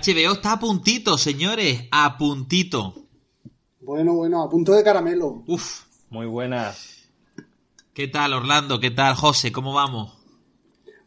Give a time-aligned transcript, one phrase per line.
[0.00, 2.94] HBO está a puntito, señores, a puntito.
[3.80, 5.42] Bueno, bueno, a punto de caramelo.
[5.46, 5.84] Uf.
[6.10, 7.08] Muy buenas.
[7.92, 8.80] ¿Qué tal, Orlando?
[8.80, 9.52] ¿Qué tal, José?
[9.52, 10.16] ¿Cómo vamos?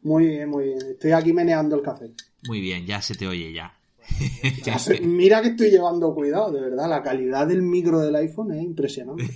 [0.04, 0.80] Muy bien, muy bien.
[0.92, 2.12] Estoy aquí meneando el café.
[2.48, 3.74] Muy bien, ya se te oye ya.
[5.02, 6.90] Mira que estoy llevando cuidado, de verdad.
[6.90, 9.30] La calidad del micro del iPhone es impresionante.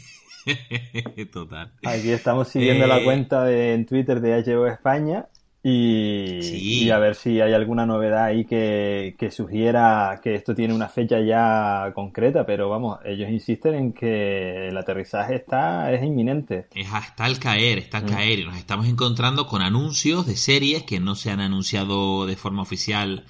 [1.31, 1.73] Total.
[1.83, 5.27] Aquí estamos siguiendo Eh, la cuenta de, en Twitter de HBO España
[5.69, 6.83] y, Sí.
[6.85, 10.87] y a ver si hay alguna novedad ahí que, que sugiera que esto tiene una
[10.87, 16.67] fecha ya concreta, pero vamos, ellos insisten en que el aterrizaje está es inminente.
[16.73, 18.09] Es hasta el caer, está al Mm.
[18.09, 18.39] caer.
[18.39, 22.61] Y nos estamos encontrando con anuncios de series que no se han anunciado de forma
[22.61, 23.25] oficial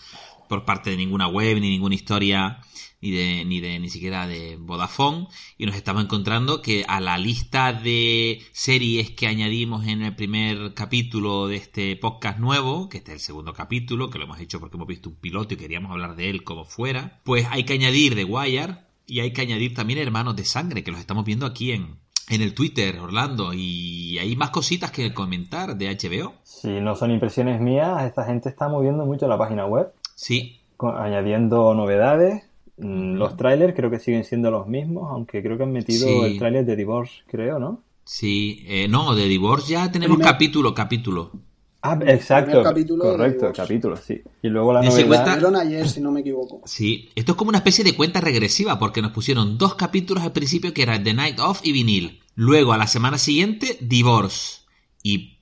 [0.47, 2.59] por parte de ninguna web, ni ninguna historia,
[3.01, 5.27] ni de, ni de, ni siquiera de Vodafone.
[5.57, 10.73] Y nos estamos encontrando que a la lista de series que añadimos en el primer
[10.73, 14.59] capítulo de este podcast nuevo, que este es el segundo capítulo, que lo hemos hecho
[14.59, 17.73] porque hemos visto un piloto y queríamos hablar de él como fuera, pues hay que
[17.73, 21.45] añadir The Wire y hay que añadir también Hermanos de Sangre, que los estamos viendo
[21.45, 21.95] aquí en,
[22.29, 26.33] en el Twitter, Orlando, y hay más cositas que comentar de HBO.
[26.43, 30.97] Si no son impresiones mías, esta gente está moviendo mucho la página web, Sí, con-
[30.97, 32.43] añadiendo novedades.
[32.77, 36.13] Mm, Los trailers creo que siguen siendo los mismos, aunque creo que han metido Sí.
[36.25, 37.81] el trailer de Divorce, creo, ¿no?
[38.05, 41.31] sí, eh, no, de Divorce ya tenemos Primer- capítulo, capítulo.
[41.81, 44.21] Ah, exacto, capítulo correcto, capítulo, sí.
[44.41, 45.07] Y luego la novedad...
[45.07, 46.61] cuenta- ayer, si no me equivoco.
[46.65, 50.31] Sí, esto es como una especie de cuenta regresiva, porque nos pusieron dos capítulos al
[50.33, 52.19] principio que eran The Night Of y Vinil.
[52.35, 54.61] Luego, a la semana siguiente, Divorce.
[55.03, 55.36] Y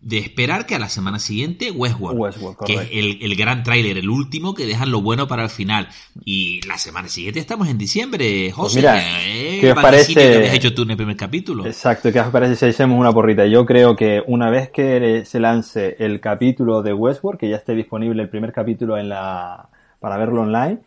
[0.00, 2.20] de esperar que a la semana siguiente, Westworld.
[2.20, 5.50] Westworld, que es el, el gran tráiler, el último que dejan lo bueno para el
[5.50, 5.88] final.
[6.24, 8.78] Y la semana siguiente estamos en diciembre, José.
[8.78, 10.14] mira, eh, ¿qué os parece?
[10.14, 11.66] que habías hecho tú en el primer capítulo?
[11.66, 13.46] Exacto, ¿qué os parece si hacemos una porrita?
[13.46, 17.74] Yo creo que una vez que se lance el capítulo de Westworld, que ya esté
[17.74, 20.78] disponible el primer capítulo en la para verlo online,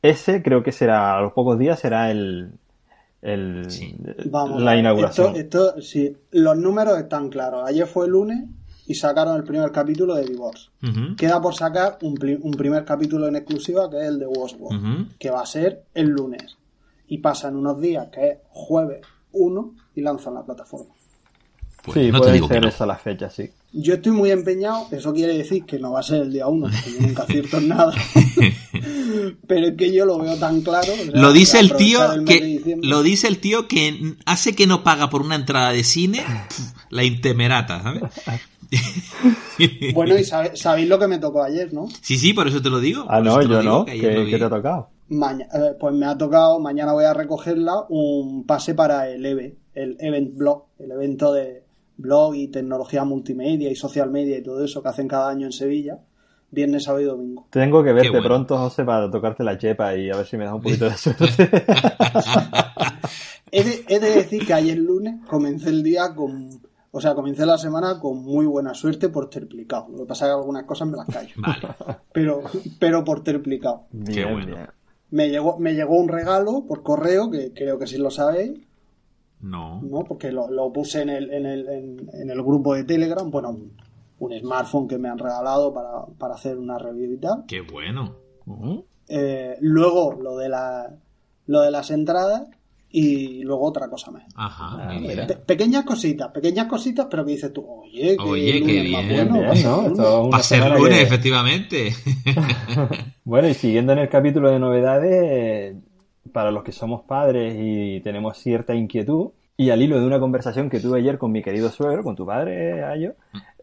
[0.00, 2.52] ese creo que será, a los pocos días será el,
[3.24, 3.96] el Sí.
[4.26, 5.34] Vamos, la inauguración.
[5.34, 7.66] Esto, esto, sí, los números están claros.
[7.66, 8.44] Ayer fue el lunes
[8.86, 10.68] y sacaron el primer capítulo de Divorce.
[11.16, 15.40] Queda por sacar un, primer capítulo en exclusiva que es el de Westworld, que va
[15.40, 16.58] a ser el lunes.
[17.08, 19.00] Y pasan unos días, que es jueves
[19.32, 20.92] 1, y lanzan la plataforma.
[21.82, 22.68] Pues sí, no puede ser no.
[22.68, 23.50] esa la fecha, sí.
[23.76, 26.66] Yo estoy muy empeñado, eso quiere decir que no va a ser el día 1,
[26.70, 27.92] porque yo nunca acierto en nada.
[29.48, 30.92] Pero es que yo lo veo tan claro.
[30.92, 32.88] o sea, Lo dice el tío el mes de que diciembre.
[32.88, 36.24] lo dice el tío que hace que no paga por una entrada de cine
[36.90, 38.02] la intemerata, ¿sabes?
[39.94, 41.86] Bueno, y sabe- sabéis lo que me tocó ayer, ¿no?
[42.00, 43.04] sí, sí, por eso te lo digo.
[43.08, 43.84] Ah, no, yo no.
[43.84, 44.30] que ¿Qué, ayer lo vi.
[44.32, 44.88] qué te ha tocado?
[45.10, 49.56] Maña- eh, pues me ha tocado, mañana voy a recogerla, un pase para el EVE,
[49.74, 51.63] el Event Blog, el evento de
[51.96, 55.52] blog y tecnología multimedia y social media y todo eso que hacen cada año en
[55.52, 55.98] Sevilla,
[56.50, 57.46] viernes, sábado y domingo.
[57.50, 58.26] Tengo que verte bueno.
[58.26, 60.96] pronto, José, para tocarte la chepa y a ver si me das un poquito de
[60.96, 61.50] suerte.
[63.50, 66.48] He de, he de decir que ayer lunes comencé el día con,
[66.90, 69.86] o sea, comencé la semana con muy buena suerte por triplicado.
[69.90, 71.68] Lo que pasa es que algunas cosas me las callo, Vale.
[72.12, 72.42] pero,
[72.80, 73.84] pero por triplicado.
[73.92, 74.56] bien, bueno.
[75.10, 78.58] Me llegó, me llegó un regalo por correo, que creo que sí lo sabéis,
[79.44, 79.80] No.
[79.82, 80.04] ¿no?
[80.04, 83.50] Porque lo, lo puse en el, en, el, en, en el grupo de Telegram, bueno,
[83.50, 83.72] un,
[84.20, 87.44] un smartphone que me han regalado para, para hacer una review y tal.
[87.46, 88.16] Qué bueno.
[88.46, 88.84] Ujú.
[89.08, 90.90] Eh, luego lo de, la,
[91.46, 92.44] lo de las entradas
[92.88, 94.22] y luego otra cosa más.
[94.36, 94.88] Ajá.
[94.90, 95.26] Ah, mira.
[95.26, 99.08] Pe- pequeñas cositas, pequeñas cositas, pero que dices tú, oye, que Oye, qué bien, bueno,
[99.14, 99.36] Bien, ¿no?
[99.42, 99.58] lunes.
[99.58, 101.92] Esto es una Va a ser lunes, que- efectivamente.
[103.24, 105.80] Bueno, y siguiendo en el capítulo de novedades, eh,
[106.34, 110.68] para los que somos padres y tenemos cierta inquietud, y al hilo de una conversación
[110.68, 113.14] que tuve ayer con mi querido suegro, con tu padre, Ayo,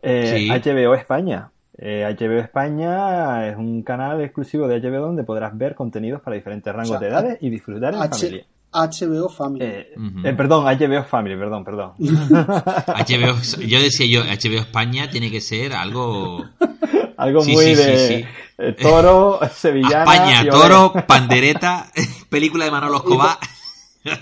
[0.01, 0.49] eh, Sí.
[0.49, 1.51] HBO España.
[1.77, 6.71] Eh, HBO España es un canal exclusivo de HBO donde podrás ver contenidos para diferentes
[6.73, 8.45] rangos O sea, de edades y disfrutar en H- familia.
[8.73, 9.65] HBO Family.
[9.65, 9.93] Eh,
[10.23, 11.91] eh, perdón, HBO Family, perdón, perdón.
[11.99, 13.35] HBO,
[13.67, 16.45] yo decía yo, HBO España tiene que ser algo
[17.17, 18.25] Algo Sí, muy sí, sí, de sí.
[18.61, 20.03] Eh, toro, sevillana.
[20.13, 21.91] España, y toro, pandereta,
[22.29, 23.37] película de Manolo Escobar.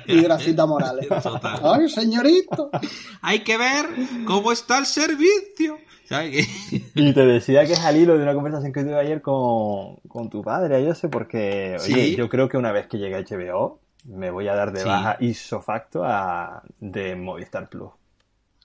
[0.07, 1.07] Y Gracita Morales.
[1.23, 1.59] Total.
[1.63, 2.69] Ay, señorito.
[3.21, 3.85] Hay que ver
[4.25, 5.77] cómo está el servicio.
[6.95, 10.27] Y te decía que es al hilo de una conversación que tuve ayer con, con
[10.29, 12.15] tu padre, yo sé, porque, oye, Sí.
[12.15, 14.87] yo creo que una vez que llegue a HBO, me voy a dar de Sí.
[14.87, 17.91] baja ipso facto a, de Movistar Plus.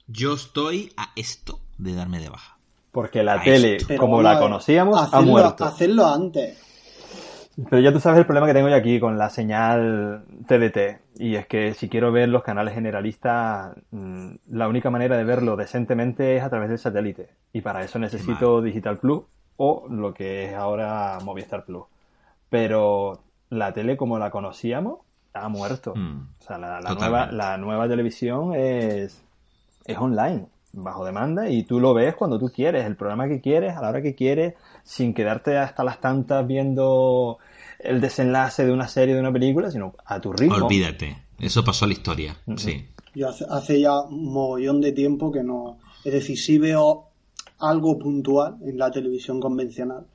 [0.06, 2.53] Yo estoy a esto de darme de baja.
[2.94, 5.64] Porque la tele, como la conocíamos, ha hacerlo- muerto.
[5.64, 6.60] Hacerlo antes.
[7.70, 11.00] Pero ya tú sabes el problema que tengo yo aquí con la señal TDT.
[11.18, 15.54] Y es que si quiero ver los canales generalistas, mm, la única manera de verlo
[15.56, 17.28] decentemente es a través del satélite.
[17.52, 19.22] Y para eso necesito Digital Plus
[19.56, 21.84] o lo que es ahora Movistar Plus.
[22.48, 23.18] pero
[23.50, 24.98] la tele como la conocíamos
[25.32, 25.94] ha muerto.
[25.96, 29.20] Mm, O sea, la, la nueva, la nueva televisión es,
[29.84, 33.76] es online, bajo demanda, y tú lo ves cuando tú quieres, el programa que quieres,
[33.76, 37.38] a la hora que quieres, sin quedarte hasta las tantas viendo
[37.78, 40.56] el desenlace de una serie, de una película, sino a tu ritmo.
[40.56, 41.16] Olvídate.
[41.38, 42.36] Eso pasó a la historia.
[42.56, 42.86] Sí.
[43.14, 45.78] Yo hace, hace ya un mogollón de tiempo que no.
[46.04, 47.08] Es decir, sí veo
[47.58, 50.06] algo puntual en la televisión convencional,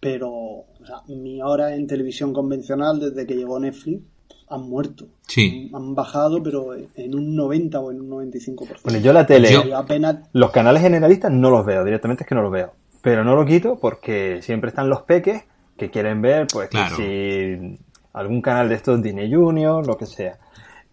[0.00, 4.02] pero o sea, mi hora en televisión convencional desde que llegó Netflix
[4.50, 5.06] han muerto.
[5.26, 5.70] Sí.
[5.74, 8.80] Han bajado, pero en un 90 o en un 95%.
[8.84, 10.16] Bueno, yo la tele, Yo- apenas.
[10.32, 12.72] los canales generalistas no los veo, directamente es que no los veo.
[13.02, 15.44] Pero no lo quito porque siempre están los peques
[15.76, 17.78] que quieren ver, pues, que si
[18.12, 20.38] algún canal de estos Disney Junior, lo que sea.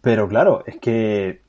[0.02, 1.42] Pero claro, es que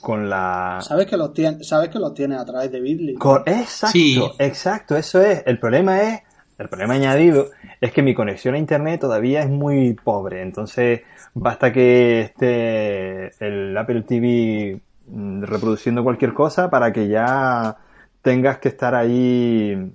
[0.00, 0.80] con la...
[0.82, 3.14] Sabes que los tienes, sabes que los tienes a través de Bitly.
[3.14, 4.20] Con- Exacto, Sí.
[4.38, 5.42] exacto, eso es.
[5.46, 6.20] El problema es,
[6.58, 7.46] el problema añadido
[7.80, 10.42] es que mi conexión a internet todavía es muy pobre.
[10.42, 11.02] Entonces,
[11.34, 17.76] basta que esté el Apple TV mm, reproduciendo cualquier cosa para que ya
[18.22, 19.92] tengas que estar ahí.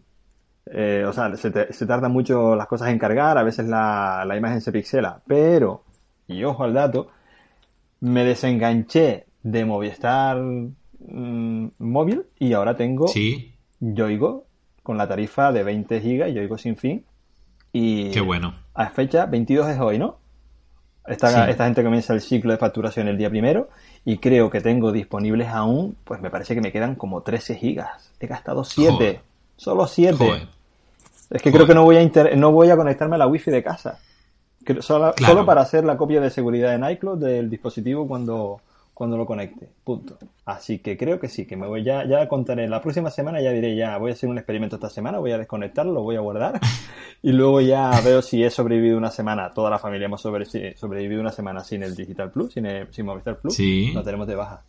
[0.72, 4.24] eh, o sea, se, te- se tardan mucho las cosas en cargar, a veces la,
[4.28, 5.84] la imagen se pixela, pero,
[6.28, 7.08] y ojo al dato,
[8.02, 13.54] me desenganché de Movistar mm, móvil y ahora tengo Sí.
[13.80, 14.46] Yoigo
[14.90, 17.06] con la tarifa de 20 gigas, Yoigo sin fin.
[17.72, 18.56] Y Qué bueno.
[18.74, 20.18] a fecha 22 es hoy, ¿no?
[21.06, 21.52] Esta, Sí.
[21.52, 23.70] esta gente comienza el ciclo de facturación el día primero
[24.04, 28.12] y creo que tengo disponibles aún, pues me parece que me quedan como 13 gigas.
[28.20, 29.20] He gastado 7, Joder.
[29.58, 30.18] solo 7.
[30.18, 30.48] Joder.
[31.30, 31.54] Es que Joder.
[31.54, 34.00] creo que no voy a inter- no voy a conectarme a la wifi de casa.
[34.64, 35.34] Creo- Solo, Claro.
[35.36, 38.60] solo para hacer la copia de seguridad en iCloud del dispositivo cuando,
[39.00, 39.70] cuando lo conecte.
[39.86, 40.18] Punto.
[40.44, 42.68] Así que creo que sí, que me voy ya, ya contaré.
[42.68, 45.38] La próxima semana ya diré ya, voy a hacer un experimento esta semana, voy a
[45.38, 46.60] desconectarlo, lo voy a guardar.
[47.24, 49.54] y luego ya veo si he sobrevivido una semana.
[49.54, 53.40] Toda la familia hemos sobrevivido una semana sin el Digital Plus, sin, el, sin Movistar
[53.40, 53.56] Plus.
[53.56, 53.94] Sí.
[53.94, 54.64] Lo tenemos de baja.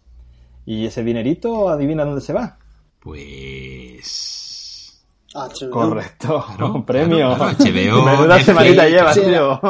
[0.65, 2.57] Y ese dinerito, adivina dónde se va.
[3.01, 5.03] Pues.
[5.35, 5.71] HBO.
[5.71, 6.45] Correcto.
[6.57, 7.35] Claro, un premio.
[7.37, 7.65] claro, HBO,
[8.05, 8.45] Menuda Netflix.
[8.47, 9.23] semanita llevas, Sí.
[9.23, 9.61] tío.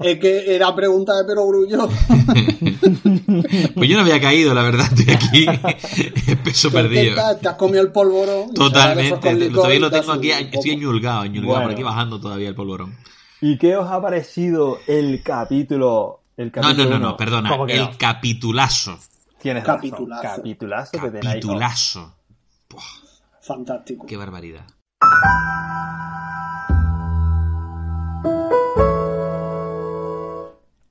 [0.00, 1.88] Es que era pregunta de Pero Grullo.
[3.74, 5.46] Pues yo no había caído, la verdad, estoy aquí.
[6.44, 7.14] Peso perdido.
[7.14, 8.52] Te, te has comido el polvorón.
[8.54, 9.34] Totalmente.
[9.34, 10.80] licor Todavía lo tengo aquí, estoy poco.
[10.82, 11.72] ñulgado, ñulgado por Bueno.
[11.72, 12.96] aquí bajando todavía el polvorón.
[13.40, 16.22] ¿Y qué os ha parecido el capítulo?
[16.36, 17.08] El No, capítulo no, no, uno?
[17.10, 17.48] no, perdona.
[17.50, 17.90] ¿Cómo que El no?
[17.98, 18.98] capitulazo.
[19.40, 20.22] Tienes Capitulazo.
[20.22, 20.36] razón.
[20.38, 21.20] Capitulazo que.
[21.20, 22.14] Capitulazo.
[23.40, 24.06] Fantástico.
[24.06, 24.66] qué barbaridad.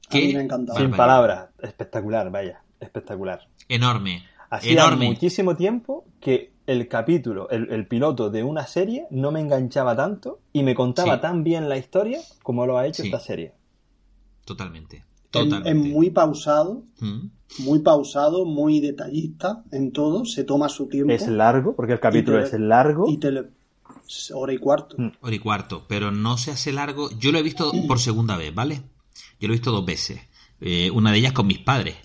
[0.09, 0.79] A mí me ha Qué encantado.
[0.79, 1.46] Sin palabras.
[1.61, 2.61] Espectacular, vaya.
[2.79, 3.47] Espectacular.
[3.69, 4.23] Enorme.
[4.49, 5.07] Hacía Enorme.
[5.07, 10.39] muchísimo tiempo que el capítulo, el, el piloto de una serie no me enganchaba tanto
[10.53, 11.21] y me contaba Sí.
[11.21, 13.09] tan bien la historia como lo ha hecho Sí.
[13.09, 13.53] esta serie.
[14.45, 14.97] Totalmente.
[14.97, 15.69] Es, Totalmente.
[15.69, 17.27] es muy pausado, Mm.
[17.59, 20.25] muy pausado, muy detallista en todo.
[20.25, 21.11] Se toma su tiempo.
[21.13, 23.09] Es largo, porque el capítulo te- es largo.
[23.09, 23.31] Y te
[24.33, 24.95] hora y cuarto.
[24.97, 25.11] Mm.
[25.21, 27.09] Hora y cuarto, pero no se hace largo.
[27.19, 28.81] Yo lo he visto por segunda vez, ¿vale?
[29.39, 30.21] Yo lo he visto dos veces.
[30.61, 31.95] Eh, una de ellas con mis padres.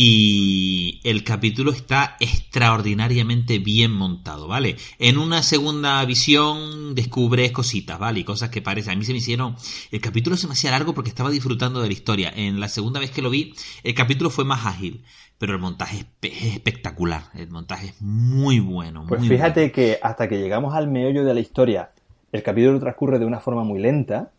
[0.00, 4.76] Y el capítulo está extraordinariamente bien montado, ¿vale?
[4.98, 8.20] En una segunda visión descubres cositas, ¿vale?
[8.20, 8.92] Y cosas que parecen.
[8.92, 9.56] A mí se me hicieron.
[9.90, 12.32] El capítulo se me hacía largo porque estaba disfrutando de la historia.
[12.36, 15.02] En la segunda vez que lo vi, el capítulo fue más ágil.
[15.38, 17.24] Pero el montaje es, pe- es espectacular.
[17.34, 19.04] El montaje es muy bueno.
[19.08, 19.72] Pues muy fíjate bueno.
[19.74, 21.90] que hasta que llegamos al meollo de la historia,
[22.32, 24.30] el capítulo transcurre de una forma muy lenta.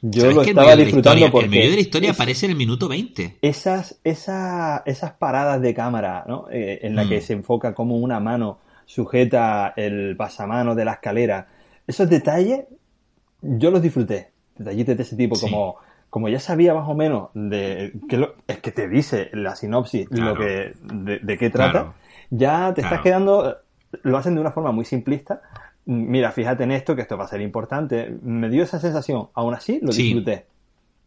[0.00, 2.52] Yo ¿Sabes lo estaba disfrutando historia- porque El medio de la historia es- aparece en
[2.52, 3.36] el minuto 20.
[3.42, 6.46] esas, esa- esas paradas de cámara, ¿no?
[6.50, 7.08] Eh, en la Mm.
[7.08, 11.48] que se enfoca como una mano sujeta el pasamano de la escalera.
[11.86, 12.64] Esos detalles,
[13.42, 14.30] yo los disfruté.
[14.56, 15.42] Detallitos de ese tipo, Sí.
[15.46, 15.76] como,
[16.10, 20.08] como ya sabía más o menos de que lo- es que te dice la sinopsis
[20.08, 20.34] Claro.
[20.34, 21.94] lo que de, de qué trata, Claro.
[22.30, 23.56] ya te estás quedando,
[24.02, 25.40] lo hacen de una forma muy simplista.
[25.90, 28.14] Mira, fíjate en esto, que esto va a ser importante.
[28.22, 29.28] Me dio esa sensación.
[29.34, 30.02] Aún así, lo Sí.
[30.02, 30.46] disfruté.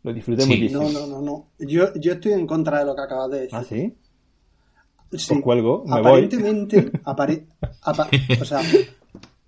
[0.04, 0.50] Lo disfruté Sí.
[0.50, 0.82] muchísimo.
[0.84, 1.48] No, no, no, no.
[1.60, 3.56] Yo, yo estoy en contra de lo que acabas de decir.
[3.56, 3.94] ¿Ah, sí?
[5.14, 5.34] Sí.
[5.34, 6.00] Pues cuelgo, me voy.
[6.00, 7.46] Aparentemente, apare-
[7.84, 8.10] apa-
[8.42, 8.62] o sea,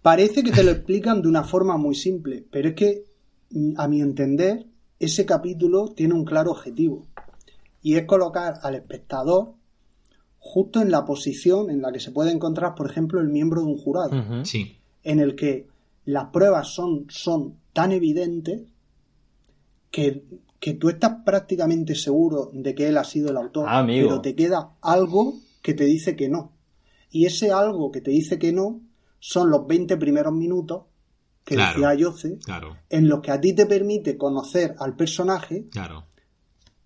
[0.02, 3.04] parece que te lo explican de una forma muy simple, pero es que,
[3.78, 4.68] a mi entender,
[5.00, 7.08] ese capítulo tiene un claro objetivo.
[7.82, 9.54] Y es colocar al espectador
[10.38, 13.68] justo en la posición en la que se puede encontrar, por ejemplo, el miembro de
[13.68, 14.12] un jurado.
[14.46, 14.78] Sí.
[15.04, 15.68] En el que
[16.06, 18.62] las pruebas son, son tan evidentes
[19.92, 20.24] que,
[20.60, 24.36] que tú estás prácticamente seguro de que él ha sido el autor, Ah, pero te
[24.36, 26.52] queda algo que te dice que no.
[27.12, 28.82] Y ese algo que te dice que no
[29.20, 30.84] son los 20 primeros minutos
[31.46, 31.74] que Claro.
[31.74, 36.06] decía Ayoce, Claro, en los que a ti te permite conocer al personaje, claro.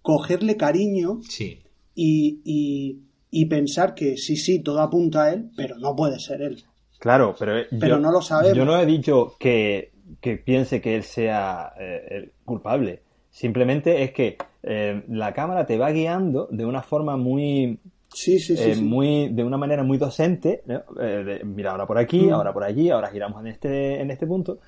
[0.02, 1.60] cogerle cariño Sí.
[1.96, 6.42] y, y- y pensar que sí, sí, todo apunta a él, pero no puede ser
[6.42, 6.64] él.
[7.00, 8.58] Claro, pero, eh, Pero yo, no lo sabemos.
[8.58, 13.02] Yo no he dicho que, que piense que él sea eh, el culpable.
[13.30, 17.80] Simplemente es que eh, la cámara te va guiando de una forma muy,
[18.14, 18.64] Sí, sí, sí.
[18.72, 18.82] eh, sí.
[18.82, 20.64] muy, de una manera muy docente.
[20.66, 20.82] ¿no?
[21.00, 22.34] Eh, de, mira, ahora por aquí, Mm.
[22.34, 24.60] ahora por allí, ahora giramos en este, en este punto,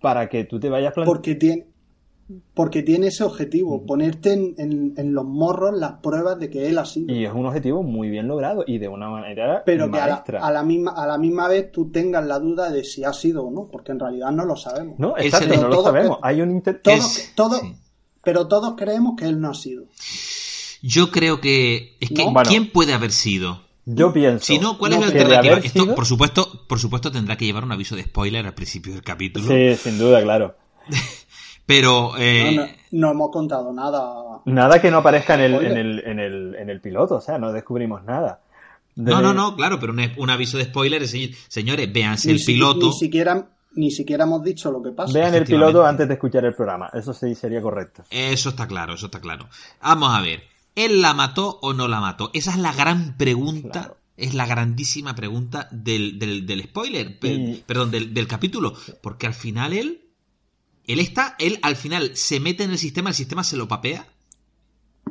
[0.00, 1.12] para que tú te vayas planteando.
[1.14, 1.66] Porque tiene,
[2.54, 6.76] porque tiene ese objetivo, ponerte en, en- en los morros las pruebas de que él
[6.78, 7.14] ha sido.
[7.14, 10.12] Y es un objetivo muy bien logrado y de una manera pero que a la,
[10.14, 10.46] maestra.
[10.46, 13.44] a la misma, a la misma vez tú tengas la duda de si ha sido
[13.44, 14.98] o no, porque en realidad no lo sabemos.
[14.98, 16.16] No, exacto, no lo sabemos.
[16.18, 16.80] que- Hay un inter...
[16.82, 17.74] Todo- Es- todo- sí.
[18.22, 19.84] Pero todos creemos que él no ha sido.
[20.82, 21.96] Yo creo que.
[22.00, 22.32] Es que, No.
[22.32, 22.48] Bueno.
[22.50, 23.62] ¿quién puede haber sido?
[23.86, 25.56] Yo pienso Si no, ¿cuál es No, la alternativa?
[25.58, 28.92] Esto, sido- por supuesto, por supuesto, tendrá que llevar un aviso de spoiler al principio
[28.92, 29.46] del capítulo.
[29.48, 30.56] Sí, sin duda, claro.
[31.68, 32.14] Pero.
[32.16, 34.40] eh, No, no- no hemos contado nada.
[34.46, 37.36] Nada que no aparezca en el, en el, en el, en el piloto, o sea,
[37.38, 38.40] no descubrimos nada.
[38.96, 42.28] No, De- no, no, claro, pero un, un aviso de spoiler es decir, señores, véanse
[42.28, 42.86] Ni, el si- piloto.
[42.86, 45.12] ni siquiera, ni siquiera hemos dicho lo que pasa.
[45.12, 48.02] Vean el piloto antes de escuchar el programa, eso sí sería correcto.
[48.10, 49.46] Eso está claro, eso está claro.
[49.82, 50.44] Vamos a ver,
[50.74, 52.30] ¿él la mató o no la mató?
[52.32, 53.96] Esa es la gran pregunta, Claro.
[54.16, 58.72] es la grandísima pregunta del, del, del spoiler, Y- perdón, del, del capítulo,
[59.02, 60.07] porque al final él,
[60.88, 64.08] él está, él al final se mete en el sistema, el sistema se lo papea,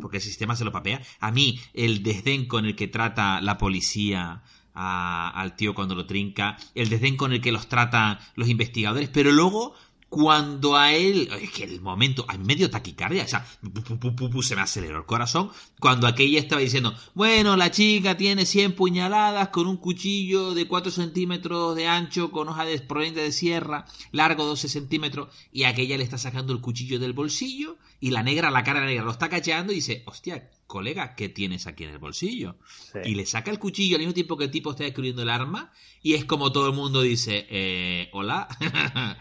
[0.01, 1.01] porque el sistema se lo papea.
[1.19, 4.43] A mí, el desdén con el que trata la policía
[4.74, 9.31] al tío cuando lo trinca, el desdén con el que los trata los investigadores, pero
[9.31, 9.75] luego
[10.09, 14.15] cuando a él, es que el momento, hay medio taquicardia, o sea, pu, pu, pu,
[14.15, 18.45] pu, pu, se me aceleró el corazón, cuando aquella estaba diciendo, bueno, la chica tiene
[18.45, 23.33] 100 puñaladas con un cuchillo de 4 centímetros de ancho, con hoja de proveniente de
[23.33, 28.23] sierra, largo 12 centímetros, y aquella le está sacando el cuchillo del bolsillo, y la
[28.23, 31.89] negra, la cara negra, lo está cacheando y dice, hostia, colega, ¿qué tienes aquí en
[31.89, 32.55] el bolsillo?
[32.93, 32.99] Sí.
[33.03, 35.73] Y le saca el cuchillo al mismo tiempo que el tipo está descubriendo el arma,
[36.01, 38.47] y es como todo el mundo dice, eh, hola.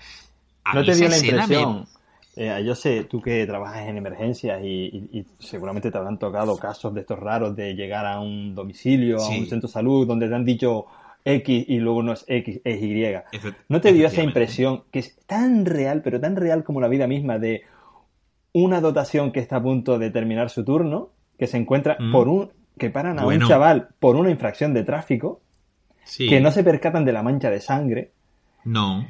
[0.66, 1.86] A ¿No te dio la me- impresión?
[2.36, 4.66] eh, yo sé, tú que trabajas en emergencias y,
[5.12, 9.18] y- y seguramente te habrán tocado casos de estos raros de llegar a un domicilio,
[9.18, 10.86] a un centro de salud, donde te han dicho
[11.24, 13.04] X y luego no es X, es Y.
[13.68, 17.06] ¿No te dio esa impresión que es tan real, pero tan real como la vida
[17.06, 17.62] misma de
[18.52, 22.12] una dotación que está a punto de terminar su turno, que se encuentra Mm.
[22.12, 23.44] por un que paran a Bueno.
[23.46, 25.40] un chaval por una infracción de tráfico,
[26.04, 26.28] Sí.
[26.28, 28.10] que no se percatan de la mancha de sangre,
[28.64, 29.06] No.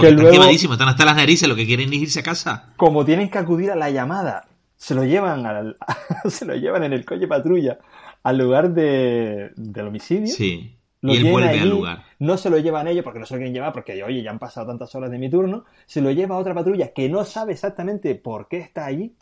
[0.00, 2.72] Porque están luego- quemadísimos, están hasta las narices, lo que quieren es irse a casa.
[2.76, 5.76] como tienen que acudir a la llamada, se lo llevan al,
[6.28, 7.78] se lo llevan en el coche patrulla
[8.22, 10.28] al lugar de, del homicidio.
[10.34, 10.76] Sí.
[11.02, 12.04] Lo y él vuelve allí, al lugar.
[12.18, 14.38] No se lo llevan ellos porque no se lo quieren llevar porque, oye, ya han
[14.38, 15.64] pasado tantas horas de mi turno.
[15.86, 19.14] Se lo lleva a otra patrulla que no sabe exactamente por qué está allí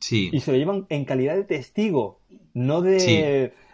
[0.00, 0.30] Sí.
[0.32, 2.20] y se lo llevan en calidad de testigo,
[2.54, 3.16] no de Sí.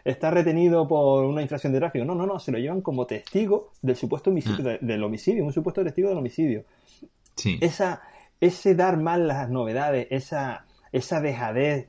[0.05, 2.05] Estar retenido por una infracción de tráfico.
[2.05, 4.63] No, no, no, se lo llevan como testigo del supuesto homicidio, Ah.
[4.63, 6.65] de- del homicidio, un supuesto testigo del homicidio.
[7.37, 7.59] Sí.
[7.61, 8.03] Esa,
[8.41, 11.89] ese dar mal las novedades, esa, esa dejadez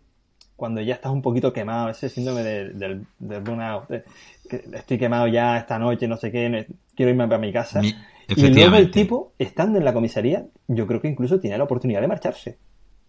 [0.56, 4.04] cuando ya estás un poquito quemado, ese síndrome del, del, del burnout, de
[4.48, 7.82] que estoy quemado ya esta noche, no sé qué, quiero irme para mi casa.
[7.82, 7.96] Mi-
[8.28, 12.00] Y luego el tipo, estando en la comisaría, yo creo que incluso tiene la oportunidad
[12.02, 12.58] de marcharse,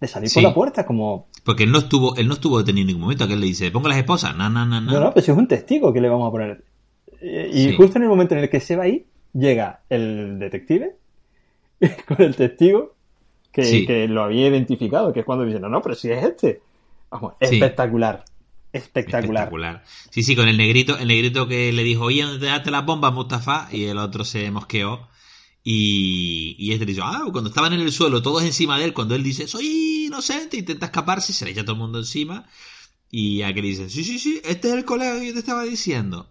[0.02, 0.34] de salir Sí.
[0.34, 3.26] por la puerta, como, Porque él no estuvo, él no estuvo detenido en ningún momento.
[3.26, 4.36] Que él le dice, pongo las esposas.
[4.36, 4.92] No, no, no, no.
[4.92, 6.64] no, no, pues si es un testigo que le vamos a poner.
[7.22, 7.76] Y Sí.
[7.76, 10.96] justo en el momento en el que se va ahí, llega el detective
[12.08, 12.94] con el testigo
[13.52, 13.86] que, Sí.
[13.86, 16.60] que lo había identificado, que es cuando dice, no, no, pero si es este.
[17.10, 18.24] Vamos, espectacular.
[18.72, 19.44] Espectacular.
[19.44, 19.82] Espectacular.
[20.10, 23.12] Sí, sí, con el negrito, el negrito que le dijo, oye, ¿dónde te las bombas,
[23.12, 23.68] Mustafa?
[23.70, 25.08] Y el otro se mosqueó.
[25.64, 29.14] Y, y este dice, ah, cuando estaban en el suelo, todos encima de él, cuando
[29.14, 32.46] él dice, soy inocente, intenta escaparse, se le echa todo el mundo encima.
[33.10, 36.30] Y aquel dice, sí, sí, sí, este es el colega que yo te estaba diciendo.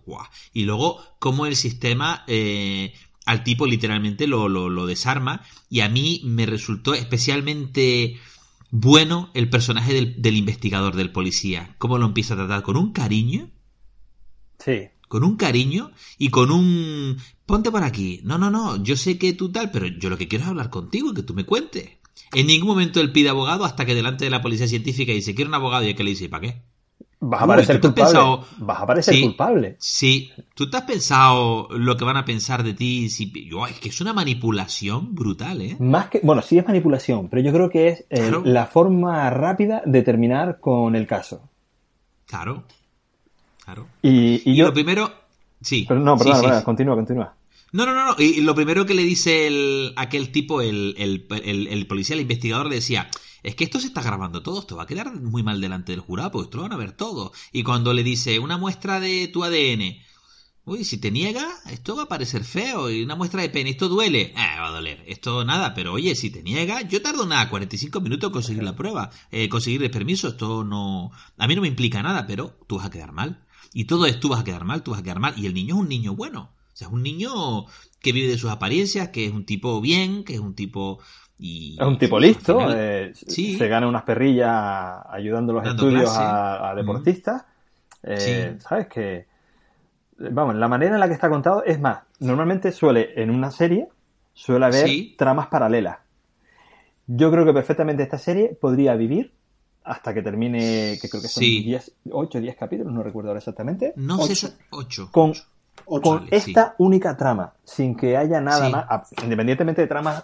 [0.52, 2.94] Y luego, como el sistema eh,
[3.26, 5.46] al tipo literalmente lo, lo, lo desarma.
[5.70, 8.20] Y a mí me resultó especialmente
[8.72, 11.76] bueno el personaje del, del investigador, del policía.
[11.78, 13.50] Cómo lo empieza a tratar con un cariño
[14.64, 14.90] Sí.
[15.12, 18.22] Con un cariño y con un ponte por aquí.
[18.24, 20.70] No, no, no, yo sé que tú tal, pero yo lo que quiero es hablar
[20.70, 21.90] contigo y que tú me cuentes.
[22.34, 25.50] En ningún momento él pide abogado hasta que delante de la policía científica dice, quiero
[25.50, 26.62] un abogado y el que le dice, ¿para qué?
[27.20, 28.38] Vas a parecer ¿tú te has culpable.
[28.48, 29.22] pensado- Vas a parecer Sí.
[29.22, 29.76] culpable.
[29.80, 33.10] Sí, tú te has pensado lo que van a pensar de ti.
[33.10, 33.32] Si...
[33.50, 35.76] Yo, es que es una manipulación brutal, ¿eh?
[35.80, 38.44] Más que, bueno, sí es manipulación, pero yo creo que es eh, Claro.
[38.46, 41.50] la forma rápida de terminar con el caso.
[42.26, 42.64] Claro,
[43.64, 43.88] claro.
[44.02, 44.66] Y, y Y, yo...
[44.66, 45.12] lo primero...
[45.62, 45.86] Sí.
[45.88, 46.66] pero no, perdón, sí, perdón, sí.
[46.66, 47.36] continúa, continúa.
[47.72, 48.16] No, no, no, no.
[48.18, 52.68] Y lo primero que le dice el, aquel tipo, el, el, el, policía, el investigador,
[52.68, 53.10] le decía,
[53.44, 56.02] es que esto se está grabando todo, esto va a quedar muy mal delante del
[56.02, 57.32] jurado, porque esto lo van a ver todo.
[57.54, 60.00] Y cuando le dice una muestra de tu ADN,
[60.66, 63.88] uy, si te niega, esto va a parecer feo, y una muestra de pene, esto
[63.88, 67.50] duele, eh, va a doler, esto nada, pero oye, si te niega, yo tardo nada,
[67.50, 71.62] 45 minutos en conseguir la prueba, eh, conseguir el permiso, esto no, a mí no
[71.62, 73.46] me implica nada, pero tú vas a quedar mal.
[73.74, 75.54] Y todo es, tú vas a quedar mal, tú vas a quedar mal, y el
[75.54, 76.52] niño es un niño bueno.
[76.74, 77.66] O sea, es un niño
[78.00, 81.00] que vive de sus apariencias, que es un tipo bien, que es un tipo...
[81.38, 87.46] Y, es un tipo listo, eh, se gana unas perrillas ayudando los estudios a, deportistas.
[88.04, 88.88] Eh, ¿Sabes?
[88.88, 89.26] Que,
[90.30, 93.88] vamos, la manera en la que está contado es más, normalmente suele, en una serie,
[94.34, 94.88] suele haber
[95.18, 95.98] tramas paralelas.
[97.08, 99.34] Yo creo que perfectamente esta serie podría vivir
[99.84, 101.44] hasta que termine, que creo que son
[102.12, 103.94] 8 o 10 capítulos, no recuerdo ahora exactamente.
[103.96, 105.10] No sé, 8.
[105.12, 105.34] Con
[105.86, 110.24] con esta única trama, sin que haya nada más, independientemente de tramas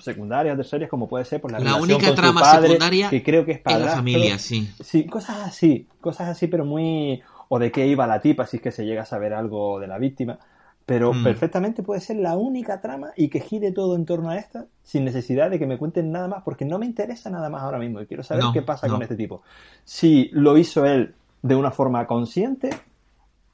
[0.00, 3.52] secundarias de series, como puede ser por la, la única trama secundaria que creo que
[3.52, 4.72] es para la familia, sí.
[4.82, 8.62] Sí, cosas así, cosas así, pero muy o de qué iba la tipa, si es
[8.62, 10.38] que se llega a saber algo de la víctima,
[10.86, 11.24] pero mm.
[11.24, 15.04] perfectamente puede ser la única trama y que gire todo en torno a esta, sin
[15.04, 18.00] necesidad de que me cuenten nada más, porque no me interesa nada más ahora mismo
[18.00, 19.42] y quiero saber qué pasa con este tipo.
[19.84, 22.70] Si lo hizo él de una forma consciente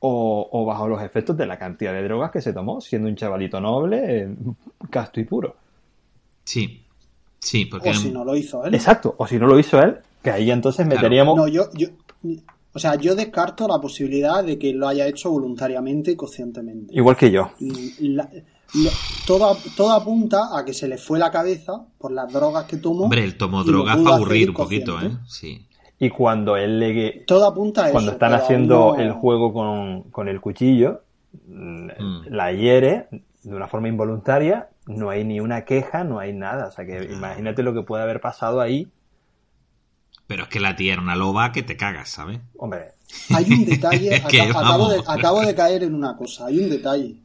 [0.00, 3.60] o, bajo los efectos de la cantidad de drogas que se tomó, siendo un chavalito
[3.60, 4.34] noble, eh,
[4.88, 5.56] casto y puro.
[6.42, 6.82] Sí,
[7.38, 7.90] sí, porque...
[7.90, 8.74] O si no lo hizo él.
[8.74, 11.36] Exacto, o si no lo hizo él, que ahí entonces meteríamos...
[11.36, 11.88] No, yo, yo,
[12.72, 16.94] o sea, yo descarto la posibilidad de que lo haya hecho voluntariamente y conscientemente.
[16.94, 17.50] Igual que yo.
[19.26, 23.04] todo, todo, apunta a que se le fue la cabeza por las drogas que tomó.
[23.04, 25.10] Hombre, él tomó drogas para aburrir un poquito, ¿eh?
[25.26, 25.66] Sí.
[25.98, 27.24] Y cuando él le...
[27.26, 29.52] Todo apunta a Cuando están haciendo el juego
[30.12, 31.02] con, el cuchillo,
[31.46, 31.88] mm.
[32.30, 33.08] la hiere
[33.42, 36.68] de una forma involuntaria, no hay ni una queja, no hay nada.
[36.68, 38.88] O sea que imagínate lo que puede haber pasado ahí.
[40.30, 42.38] Pero es que la tía era una loba que te cagas, ¿sabes?
[42.56, 42.92] Hombre.
[43.30, 44.14] Hay un detalle,
[44.54, 47.16] acabo, de, acabo de caer en una cosa, hay un detalle.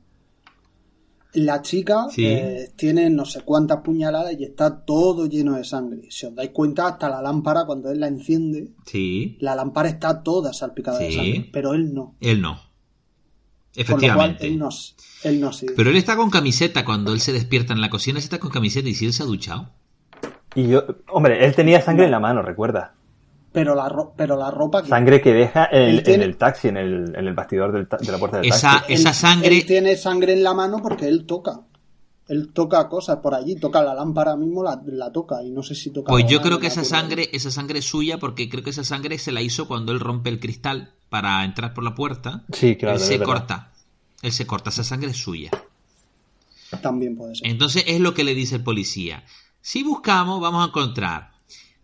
[1.34, 6.08] La chica eh, tiene no sé cuántas puñaladas y está todo lleno de sangre.
[6.10, 9.38] Si os dais cuenta, hasta la lámpara, cuando él la enciende, sí.
[9.40, 11.50] la lámpara está toda salpicada de sangre.
[11.54, 12.16] Pero él no.
[12.22, 12.60] Él no.
[13.76, 14.48] Efectivamente.
[14.48, 14.70] él no,
[15.24, 18.40] él no Pero él está con camiseta cuando él se despierta en la cocina, está
[18.40, 19.76] con camiseta y si él se ha duchado.
[20.56, 22.94] Y yo, hombre, él tenía sangre en la mano, recuerda
[23.56, 27.34] pero la, pero la ropa Sangre que deja en, el taxi, en el, en el
[27.34, 28.94] bastidor del de la puerta del esa, taxi.
[28.94, 29.48] Esa sangre...
[29.48, 31.62] Él tiene sangre en la mano porque él toca.
[32.28, 35.74] Él toca cosas por allí, toca la lámpara mismo, la, la toca y no sé
[35.74, 36.12] si toca...
[36.12, 39.18] Pues yo creo que esa sangre, esa sangre es suya porque creo que esa sangre
[39.20, 42.44] se la hizo cuando él rompe el cristal para entrar por la puerta.
[42.52, 42.98] Sí, claro.
[42.98, 43.72] Él se corta.
[44.22, 45.52] Él se corta, esa sangre es suya.
[46.82, 47.48] También puede ser.
[47.48, 49.24] Entonces es lo que le dice el policía.
[49.66, 51.32] Si buscamos, vamos a encontrar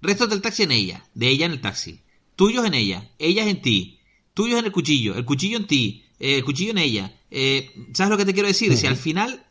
[0.03, 1.99] restos del taxi en ella, de ella en el taxi
[2.35, 3.99] tuyos en ella, ellas en ti,
[4.33, 7.19] tuyos en el cuchillo, el cuchillo en ti, eh, el cuchillo en ella.
[7.29, 8.75] Eh, ¿Sabes lo que te quiero decir?
[8.75, 9.45] Si al final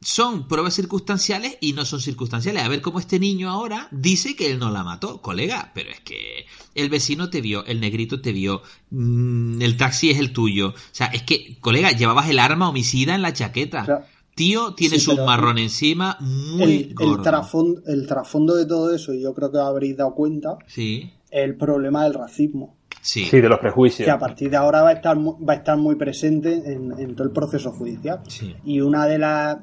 [0.00, 2.62] son pruebas circunstanciales y no son circunstanciales.
[2.62, 6.00] A ver cómo este niño ahora dice que él no la mató, colega, pero es
[6.00, 10.68] que el vecino te vio, el negrito te vio, mm, el taxi es el tuyo.
[10.68, 14.06] O sea, es que, colega, llevabas el arma homicida en la chaqueta.
[14.34, 17.16] Tío, tienes un marrón encima muy el, gordo.
[17.16, 21.12] El, trasfondo, el trasfondo de todo eso, y yo creo que habréis dado cuenta, sí
[21.32, 22.76] el problema del racismo.
[23.00, 23.28] Sí.
[23.28, 24.04] de los prejuicios.
[24.04, 27.26] Que a partir de ahora va a estar, va a estar muy presente en, todo
[27.26, 28.20] el proceso judicial.
[28.64, 29.56] Y una de las.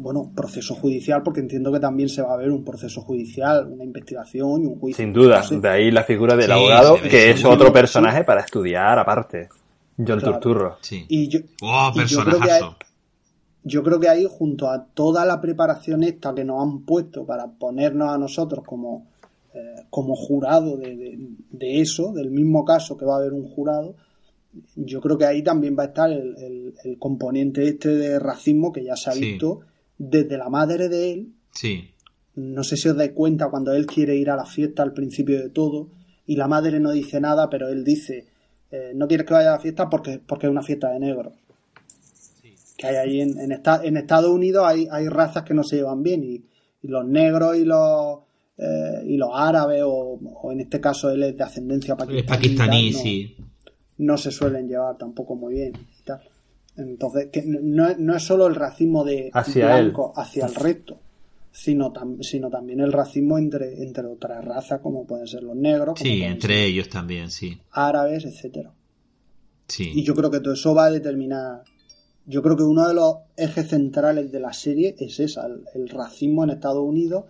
[0.00, 3.84] Bueno, proceso judicial, porque entiendo que también se va a ver un proceso judicial, una
[3.84, 5.04] investigación y un juicio.
[5.04, 9.48] Sin duda, de ahí la figura del abogado, que es otro personaje para estudiar aparte.
[9.96, 10.78] John Turturro.
[10.90, 12.62] Y yo, oh, yo, creo que hay,
[13.64, 17.46] yo creo que ahí, junto a toda la preparación esta que nos han puesto para
[17.46, 19.06] ponernos a nosotros como
[19.54, 23.94] eh, como jurado de, eso, del mismo caso que va a haber un jurado,
[24.74, 28.96] yo creo que ahí también va a estar el, componente este de racismo que ya
[28.96, 29.60] se ha visto
[29.96, 31.32] desde la madre de él.
[31.52, 31.88] Sí.
[32.34, 35.40] No sé si os dais cuenta cuando él quiere ir a la fiesta al principio
[35.40, 35.88] de todo
[36.26, 38.26] y la madre no dice nada, pero él dice,
[38.72, 41.32] eh, no quieres que vaya a la fiesta porque, porque es una fiesta de negros.
[42.90, 46.02] Que hay ahí en, en, en, Estados Unidos hay, hay razas que no se llevan
[46.02, 46.44] bien y
[46.82, 48.24] los negros y los
[48.56, 50.18] eh, y los árabes, o,
[50.52, 52.90] en este caso él es de ascendencia pakistaní.
[52.92, 53.36] no, sí.
[53.98, 56.20] no se suelen llevar tampoco muy bien y tal.
[56.76, 61.00] Entonces, que no, no, es solo el racismo de hacia blanco hacia el resto,
[61.50, 65.98] sino, sino también el racismo entre, entre otras razas, como pueden ser los negros.
[65.98, 67.58] Sí, entre ellos también, sí.
[67.72, 68.72] Árabes, etcétera.
[69.66, 69.92] Sí.
[69.94, 71.62] Y yo creo que todo eso va a determinar
[72.26, 76.44] yo creo que uno de los ejes centrales de la serie es esa, el, racismo
[76.44, 77.24] en Estados Unidos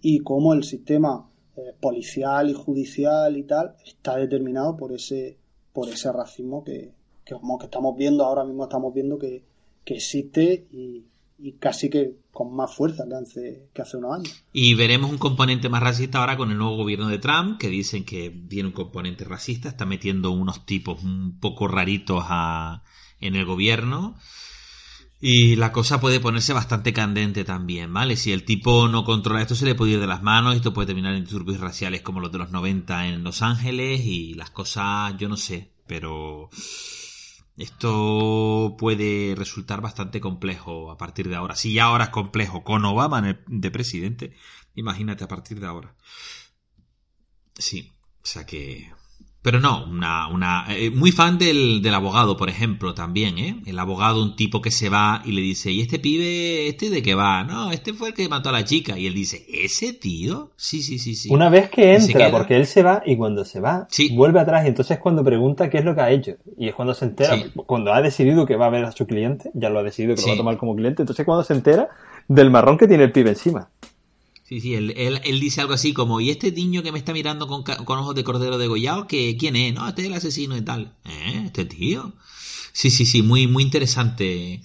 [0.00, 5.36] y cómo el sistema eh, policial y judicial y tal está determinado por ese,
[5.72, 6.92] por ese racismo que,
[7.24, 9.44] que, como que estamos viendo, ahora mismo estamos viendo que,
[9.84, 11.04] que existe y,
[11.38, 14.44] y casi que con más fuerza que hace, que hace unos años.
[14.52, 18.04] Y veremos un componente más racista ahora con el nuevo gobierno de Trump, que dicen
[18.04, 22.82] que tiene un componente racista, está metiendo unos tipos un poco raritos a,
[23.22, 24.16] en el gobierno.
[25.24, 28.16] Y la cosa puede ponerse bastante candente también, ¿vale?
[28.16, 30.86] Si el tipo no controla esto, se le puede ir de las manos, esto puede
[30.86, 35.16] terminar en disturbios raciales como los de los 90 en Los Ángeles y las cosas,
[35.18, 36.50] yo no sé, pero
[37.56, 41.54] esto puede resultar bastante complejo a partir de ahora.
[41.54, 44.34] Si ya ahora es complejo con Obama de presidente,
[44.74, 45.94] imagínate a partir de ahora.
[47.54, 48.90] Sí, o sea que
[49.42, 53.60] pero no, una, una eh, muy fan del, del, abogado, por ejemplo, también, ¿eh?
[53.66, 57.02] El abogado, un tipo que se va y le dice, ¿y este pibe, este de
[57.02, 57.42] qué va?
[57.42, 58.96] No, este fue el que mató a la chica.
[58.96, 60.52] Y él dice, ¿ese tío?
[60.54, 61.28] Sí, sí, sí, sí.
[61.32, 64.68] Una vez que entra, porque él se va y cuando se va, vuelve atrás y
[64.68, 66.36] entonces cuando pregunta qué es lo que ha hecho.
[66.56, 69.50] Y es cuando se entera, cuando ha decidido que va a ver a su cliente,
[69.54, 71.88] ya lo ha decidido que lo va a tomar como cliente, entonces cuando se entera
[72.28, 73.70] del marrón que tiene el pibe encima.
[74.52, 77.46] Sí, sí, él, él, dice algo así como, ¿y este niño que me está mirando
[77.46, 79.72] con, con ojos de cordero degollado, que, quién es?
[79.72, 80.94] No, este es el asesino y tal.
[81.06, 81.44] ¿Eh?
[81.46, 82.12] ¿Este tío?
[82.74, 84.60] Sí, sí, sí, muy, muy interesante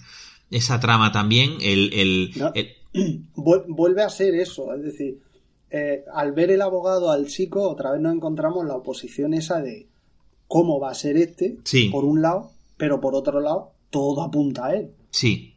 [0.50, 1.56] esa trama también.
[1.62, 2.74] El, el,
[3.34, 5.22] Vuelve a ser eso, es decir,
[5.70, 9.86] eh, al ver el abogado al chico, otra vez nos encontramos la oposición esa de
[10.48, 11.56] cómo va a ser este,
[11.90, 14.90] por un lado, pero por otro lado, todo apunta a él.
[15.12, 15.54] Sí,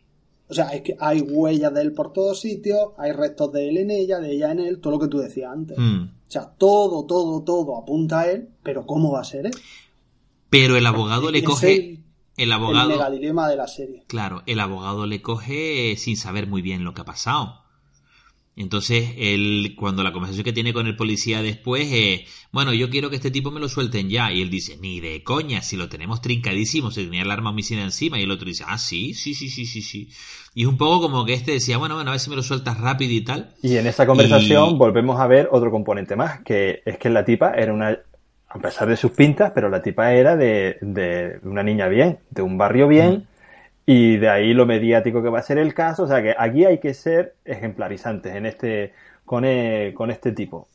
[0.51, 3.77] o sea, es que hay huellas de él por todos sitios, hay restos de él
[3.77, 5.77] en ella, de ella en él, todo lo que tú decías antes.
[5.77, 6.03] Mm.
[6.03, 9.53] O sea, todo, todo, todo apunta a él, pero ¿cómo va a ser él?
[10.49, 11.99] Pero el abogado le coge...
[12.35, 13.01] El, abogado...
[13.07, 14.03] El dilema de la serie.
[14.07, 17.60] Claro, el abogado le coge sin saber muy bien lo que ha pasado.
[18.57, 23.09] Entonces, él, cuando la conversación que tiene con el policía después es, bueno, yo quiero
[23.09, 24.31] que este tipo me lo suelten ya.
[24.31, 27.81] Y él dice, ni de coña, si lo tenemos trincadísimo, se tenía el arma homicida
[27.81, 28.19] encima.
[28.19, 30.09] Y el otro dice, ah, sí, sí, sí, sí, sí, sí.
[30.53, 32.43] Y es un poco como que este decía, bueno, bueno, a ver si me lo
[32.43, 33.53] sueltas rápido y tal.
[33.61, 37.53] Y en esa conversación volvemos a ver otro componente más, que es que la tipa
[37.53, 37.97] era una,
[38.49, 42.41] a pesar de sus pintas, pero la tipa era de, de una niña bien, de
[42.41, 43.27] un barrio bien.
[43.85, 46.03] Y de ahí lo mediático que va a ser el caso.
[46.03, 48.93] O sea que aquí hay que ser ejemplarizantes en este,
[49.25, 50.67] con, e, con este tipo.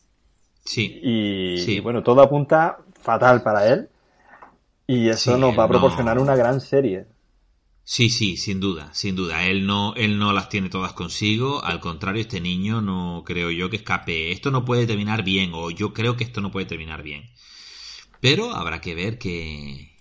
[0.65, 1.01] Sí.
[1.03, 3.89] Y, bueno, todo apunta fatal para él.
[4.87, 7.07] Y eso nos va a proporcionar una gran serie.
[7.89, 9.45] Sí, sí, sin duda, sin duda.
[9.47, 11.63] Él no, él no las tiene todas consigo.
[11.65, 14.33] Al contrario, este niño no creo yo que escape.
[14.33, 17.31] Esto no puede terminar bien, o yo creo que esto no puede terminar bien.
[18.21, 19.93] Pero habrá que ver qué,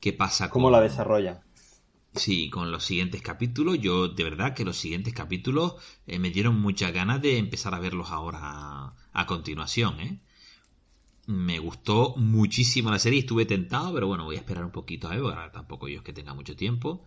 [0.00, 0.50] qué pasa.
[0.50, 1.40] ¿Cómo la desarrolla?
[2.14, 3.78] Sí, con los siguientes capítulos.
[3.80, 5.74] Yo, de verdad, que los siguientes capítulos
[6.06, 10.20] eh, me dieron muchas ganas de empezar a verlos ahora a, continuación, ¿eh?
[11.26, 15.10] Me gustó muchísimo la serie, estuve tentado, pero bueno, voy a esperar un poquito a
[15.12, 17.04] ver, ahora tampoco yo es que tenga mucho tiempo.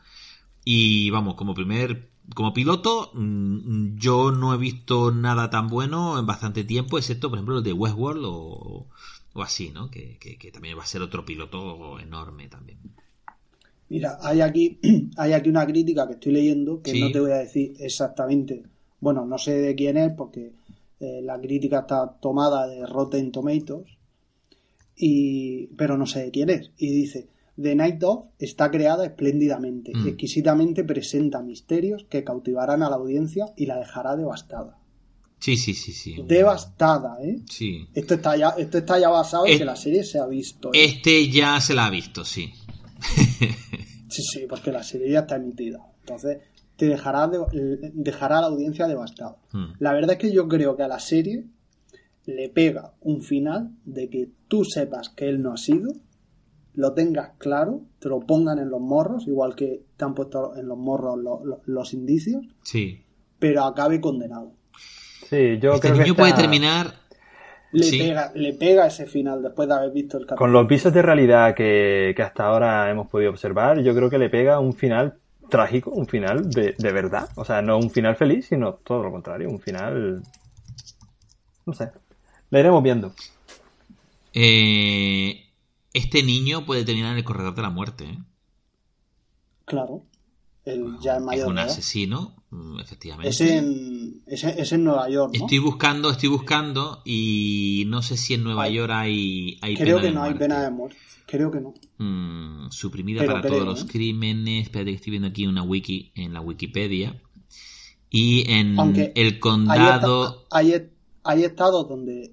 [0.66, 6.26] Y vamos, como primer, como piloto, mm, yo no he visto nada tan bueno en
[6.26, 8.90] bastante tiempo, excepto, por ejemplo, los de Westworld o,
[9.34, 9.90] o así, ¿no?
[9.92, 12.80] Que, que también va a ser otro piloto enorme también.
[13.90, 14.80] Mira, hay aquí,
[15.18, 18.64] hay aquí una crítica que estoy leyendo que no te voy a decir exactamente.
[19.00, 20.54] Bueno, no sé de quién es porque
[21.00, 23.98] eh, la crítica está tomada de Rotten Tomatoes,
[24.96, 26.72] y, pero no sé de quién es.
[26.78, 27.28] Y dice,
[27.62, 30.08] The Night of está creada espléndidamente, mm.
[30.08, 34.80] exquisitamente presenta misterios que cautivarán a la audiencia y la dejará devastada.
[35.40, 36.16] Sí, sí, sí, sí.
[36.26, 37.42] Devastada, ¿eh?
[37.48, 37.88] Sí.
[37.94, 40.74] Esto está ya, esto está ya basado en que la serie se ha visto.
[40.74, 40.84] ¿eh?
[40.84, 42.52] Este ya se la ha visto, sí.
[44.10, 45.80] sí, sí, porque la serie ya está emitida.
[46.02, 46.40] Entonces,
[46.76, 47.30] te dejará,
[47.94, 49.38] dejará a la audiencia devastada.
[49.52, 49.74] Hmm.
[49.80, 51.46] La verdad es que yo creo que a la serie
[52.26, 55.94] le pega un final de que tú sepas que él no ha sido,
[56.74, 60.68] lo tengas claro, te lo pongan en los morros, igual que te han puesto en
[60.68, 61.18] los morros
[61.66, 63.02] los indicios, sí.
[63.40, 64.52] pero acabe condenado.
[65.28, 66.94] Sí, yo este creo niño puede terminar
[67.78, 70.40] le, pega, le pega ese final después de haber visto el capítulo.
[70.40, 74.30] Con los visos de realidad que, hasta ahora hemos podido observar, yo creo que le
[74.30, 75.18] pega un final
[75.50, 77.30] trágico, un final de, de verdad.
[77.36, 80.22] O sea, no un final feliz, sino todo lo contrario, un final...
[81.66, 81.92] No sé.
[82.50, 83.14] Le iremos viendo.
[84.34, 85.46] Eh,
[85.94, 88.06] este niño puede terminar en el corredor de la muerte.
[88.06, 88.18] ¿eh?
[89.66, 90.04] Claro.
[90.68, 93.30] El ya mayor es un asesino, mm, efectivamente.
[93.30, 95.46] Es en, Ese es en Nueva York, ¿no?
[95.46, 99.98] Estoy buscando, estoy buscando y no sé si en Nueva Hay- York hay, hay Creo
[99.98, 100.40] pena que de no hay muerte.
[100.46, 100.98] pena de muerte.
[101.26, 101.74] Creo que no.
[101.98, 103.88] Mm, suprimida Pero para creo, todos los ¿eh?
[103.92, 104.64] crímenes.
[104.64, 107.22] Espérate que estoy viendo aquí una wiki en la Wikipedia.
[108.10, 110.46] Y en Aunque el Hay, condado.
[110.52, 110.92] hay, est-
[111.24, 112.32] hay estados donde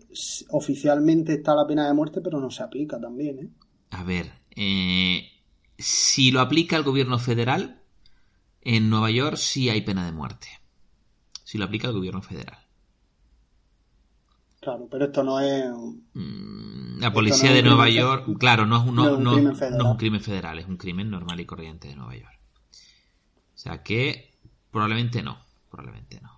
[0.51, 3.49] oficialmente está la pena de muerte, pero no se aplica también, ¿eh?
[3.91, 5.25] A ver, eh,
[5.79, 7.81] si lo aplica el gobierno federal,
[8.65, 10.49] en Nueva York sí hay pena de muerte.
[11.45, 12.59] Si lo aplica el gobierno federal.
[14.61, 15.65] Claro, pero esto no es...
[16.15, 19.11] Mm, La policía no es de Nueva York, fe- claro, no es un, no- no
[19.13, 19.79] es un no- crimen federal.
[19.79, 22.39] no es un crimen federal, es un crimen normal y corriente de Nueva York.
[23.55, 24.33] O sea que
[24.71, 25.39] probablemente no,
[25.71, 26.31] probablemente no.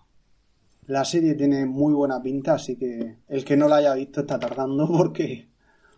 [0.89, 4.39] La serie tiene muy buena pinta, así que el que no la haya visto está
[4.39, 5.49] tardando porque...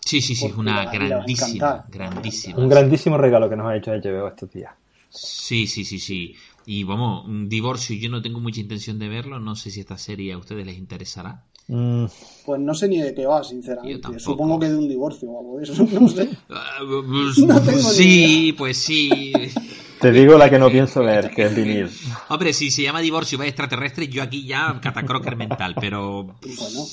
[0.04, 2.58] Sí, sí, sí, es una grandísima, grandísima.
[2.58, 4.72] Un grandísimo regalo que nos ha hecho HBO estos días.
[5.10, 6.34] Sí, sí, sí, sí.
[6.66, 9.96] Y vamos, un divorcio, yo no tengo mucha intención de verlo, no sé si esta
[9.96, 11.44] serie a ustedes les interesará.
[11.68, 12.06] Mm,
[12.46, 14.18] Pues no sé ni de qué va, sinceramente.
[14.18, 16.28] Supongo que de un divorcio o algo de eso, no sé.
[16.50, 19.32] Ah, No tengo ni sí, pues sí.
[20.00, 21.90] te digo la que no pienso ver, que es vinil.
[22.28, 26.86] Hombre, si se llama divorcio y va extraterrestre, yo aquí ya catacroker mental, pero Bueno,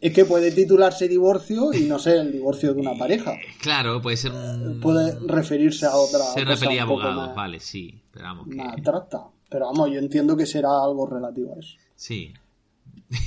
[0.00, 3.34] es que puede titularse divorcio y no ser el divorcio de una pareja.
[3.60, 4.80] claro, puede ser un...
[4.80, 8.56] Puede referirse a otra de un poco abogados, vale, sí, pero vamos que...
[8.56, 9.24] más abstracta.
[9.48, 11.76] Pero vamos, yo entiendo que será algo relativo a eso.
[11.94, 12.32] Sí,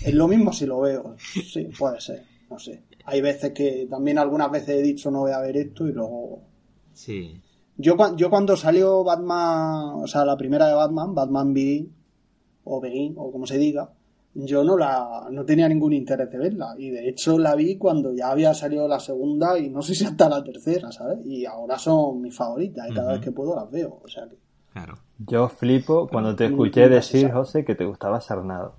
[0.04, 1.16] Es lo mismo si lo veo.
[1.18, 2.24] Sí, puede ser.
[2.50, 2.84] No sé.
[3.06, 6.44] Hay veces que también algunas veces he dicho no voy a ver esto y luego.
[6.94, 7.42] sí.
[7.82, 11.96] Yo, yo cuando salió Batman, o sea, la primera de Batman, Batman Begin,
[12.66, 13.94] o Begin, o como se diga,
[14.46, 16.74] yo no la no tenía ningún interés de verla.
[16.78, 20.06] Y de hecho la vi cuando ya había salido la segunda y no sé si
[20.06, 21.20] hasta la tercera, ¿sabes?
[21.26, 24.00] Y ahora son mis favoritas y cada vez que puedo las veo.
[24.04, 24.38] O sea que.
[24.74, 25.00] Claro.
[25.18, 27.32] Yo flipo cuando te Nunca escuché se decir.
[27.32, 28.76] José, que te gustaba Sarnado.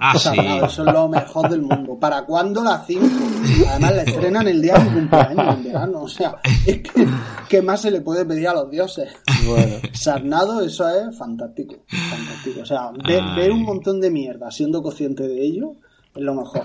[0.00, 0.40] Ah, O sea, sí.
[0.64, 1.98] eso es lo mejor del mundo.
[1.98, 3.06] ¿Para cuándo la 5?
[3.70, 6.02] Además la estrenan el día de mi cumpleaños, en verano.
[6.02, 7.06] O sea, es que
[7.48, 9.10] ¿qué más se le puede pedir a los dioses?
[9.46, 11.76] Bueno, Sarnado, eso es fantástico.
[11.88, 12.60] Fantástico.
[12.62, 15.72] O sea, ver, ver un montón de mierda siendo consciente de ello
[16.14, 16.64] es lo mejor.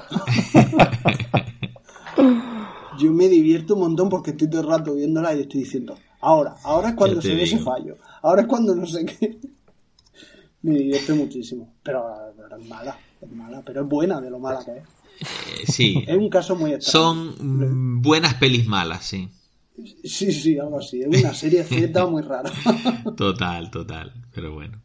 [3.00, 6.56] Yo me divierto un montón porque estoy todo el rato viéndola y estoy diciendo, ahora,
[6.64, 9.40] ahora es cuando se ve ese fallo, ahora es cuando no sé qué.
[10.64, 11.74] Me divierte muchísimo.
[11.84, 12.04] Pero,
[12.38, 14.84] pero es mala, es mala, pero es buena de lo mala que es.
[15.22, 16.04] Eh, sí.
[16.08, 16.92] Es un caso muy extraño.
[17.38, 19.28] Son mm, buenas pelis malas, sí.
[20.04, 21.02] Sí, sí, algo así.
[21.02, 22.52] Es una serie Z muy rara.
[23.18, 24.14] Total, total.
[24.34, 24.80] Pero bueno.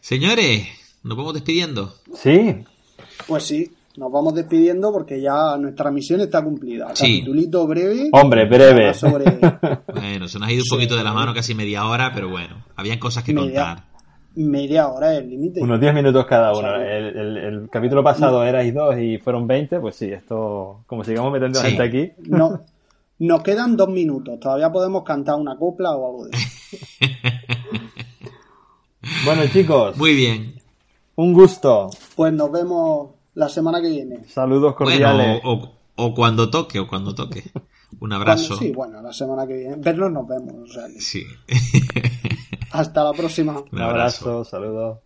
[0.00, 0.66] Señores,
[1.02, 1.94] nos vamos despidiendo.
[2.14, 2.56] sí,
[3.26, 6.94] Pues sí, nos vamos despidiendo porque ya nuestra misión está cumplida.
[6.94, 7.18] Sí.
[7.20, 8.08] Capitulito breve.
[8.12, 8.94] Hombre, breve.
[8.94, 9.24] Sobre
[9.92, 10.70] Bueno, se nos ha ido un Sí.
[10.70, 13.91] poquito de la mano, casi media hora, pero bueno, habían cosas que Media- contar.
[14.36, 15.60] Media hora el límite.
[15.60, 16.74] unos 10 minutos cada uno.
[16.76, 21.32] El, el- el capítulo pasado erais dos y fueron 20, pues sí, esto, como sigamos
[21.32, 21.66] metiendo Sí.
[21.68, 22.12] gente aquí.
[22.28, 22.60] No,
[23.18, 24.40] nos quedan dos minutos.
[24.40, 26.48] Todavía podemos cantar una copla o algo de eso.
[29.24, 30.54] Bueno, chicos, Muy bien.
[31.16, 31.90] un gusto.
[32.14, 34.24] Pues nos vemos la semana que viene.
[34.28, 35.40] Saludos Bueno, cordiales.
[35.44, 37.42] o, o cuando toque, o cuando toque.
[38.00, 38.48] Un abrazo.
[38.56, 39.76] Cuando- sí, bueno, la semana que viene.
[39.76, 40.54] Vernos nos vemos.
[40.54, 41.22] o sea que Sí.
[42.72, 43.62] hasta la próxima.
[43.70, 44.98] Un abrazo, saludos.